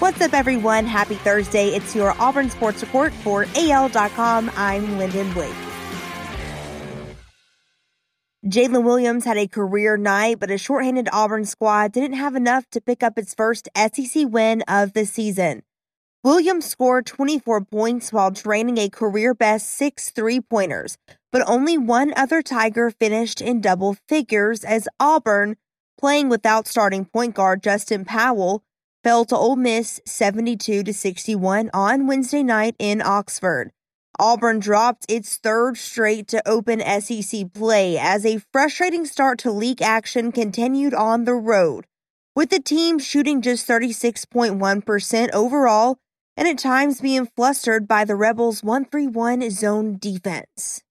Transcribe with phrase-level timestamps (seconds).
[0.00, 0.86] What's up, everyone?
[0.86, 1.74] Happy Thursday.
[1.74, 4.50] It's your Auburn Sports Report for AL.com.
[4.56, 5.52] I'm Lyndon Blake.
[8.46, 12.80] Jaylin Williams had a career night, but a shorthanded Auburn squad didn't have enough to
[12.80, 15.64] pick up its first SEC win of the season.
[16.24, 20.96] Williams scored 24 points while draining a career best six three pointers,
[21.30, 25.58] but only one other Tiger finished in double figures as Auburn,
[25.98, 28.64] playing without starting point guard Justin Powell,
[29.02, 33.72] fell to Ole Miss 72 to 61 on Wednesday night in Oxford.
[34.18, 39.80] Auburn dropped its third straight to open SEC play as a frustrating start to league
[39.80, 41.86] action continued on the road,
[42.36, 45.98] with the team shooting just 36.1% overall
[46.36, 50.82] and at times being flustered by the Rebels' 131 zone defense.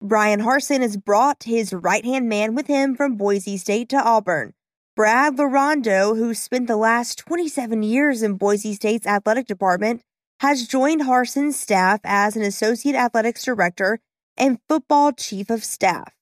[0.00, 4.52] Bryan Harsin has brought his right hand man with him from Boise State to Auburn.
[4.94, 10.02] Brad Larrondo, who spent the last 27 years in Boise State's athletic department,
[10.40, 14.00] has joined Harsin's staff as an associate athletics director
[14.36, 16.12] and football chief of staff.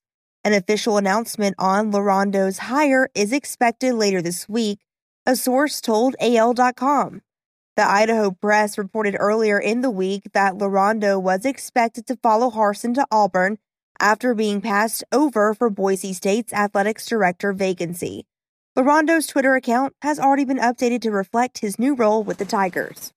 [0.44, 4.78] An official announcement on Larrondo's hire is expected later this week,
[5.26, 7.22] a source told AL.com.
[7.76, 12.94] The Idaho Press reported earlier in the week that Larrondo was expected to follow Harson
[12.94, 13.58] to Auburn
[13.98, 18.26] after being passed over for Boise State's athletics director vacancy.
[18.80, 23.12] Larrondo's Twitter account has already been updated to reflect his new role with the Tigers.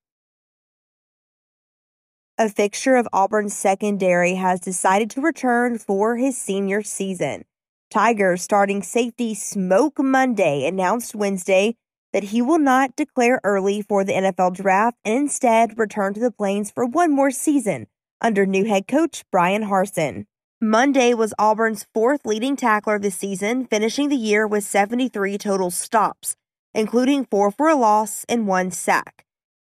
[2.38, 7.46] A fixture of Auburn's secondary has decided to return for his senior season.
[7.90, 11.78] Tigers starting safety Smoke Monday announced Wednesday
[12.12, 16.30] that he will not declare early for the NFL draft and instead return to the
[16.30, 17.88] Plains for one more season
[18.20, 20.26] under new head coach Bryan Harsin.
[20.64, 26.38] Monday was Auburn's fourth leading tackler this season, finishing the year with 73 total stops,
[26.74, 29.26] including four for a loss and one sack.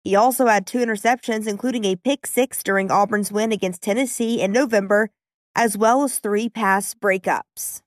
[0.03, 4.51] He also had two interceptions, including a pick six during Auburn's win against Tennessee in
[4.51, 5.11] November,
[5.55, 7.81] as well as three pass breakups.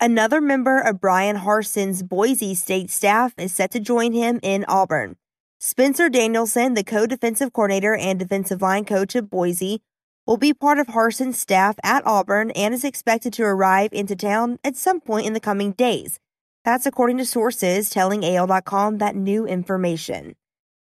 [0.00, 5.14] Another member of Bryan Harsin's Boise State staff is set to join him in Auburn.
[5.60, 9.80] Spencer Danielson, the co defensive coordinator and defensive line coach of Boise,
[10.26, 14.58] will be part of Harsin's staff at Auburn and is expected to arrive into town
[14.62, 16.18] at some point in the coming days.
[16.64, 20.36] That's according to sources telling AL.com that new information.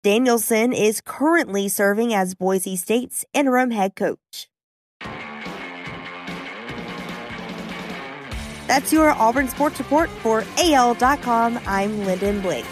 [0.03, 4.47] Danielson is currently serving as Boise State's interim head coach.
[8.67, 11.59] That's your Auburn Sports Report for AL.com.
[11.65, 12.65] I'm Lyndon Blake.